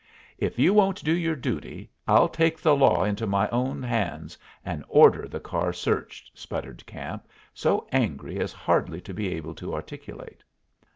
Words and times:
"If 0.39 0.57
you 0.57 0.73
won't 0.73 1.03
do 1.03 1.11
your 1.13 1.35
duty, 1.35 1.91
I'll 2.07 2.27
take 2.27 2.59
the 2.59 2.75
law 2.75 3.03
into 3.03 3.27
my 3.27 3.47
own 3.49 3.83
hands, 3.83 4.35
and 4.65 4.83
order 4.89 5.27
the 5.27 5.39
car 5.39 5.71
searched," 5.73 6.35
sputtered 6.35 6.83
Camp, 6.87 7.27
so 7.53 7.87
angry 7.91 8.39
as 8.39 8.51
hardly 8.51 8.99
to 9.01 9.13
be 9.13 9.31
able 9.35 9.53
to 9.53 9.75
articulate. 9.75 10.41